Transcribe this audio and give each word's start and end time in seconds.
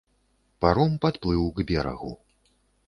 Паром 0.65 0.97
падплыў 1.05 1.43
к 1.61 1.71
берагу. 1.73 2.11